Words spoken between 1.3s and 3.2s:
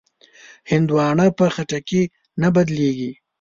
په خټکي نه بدلېږي.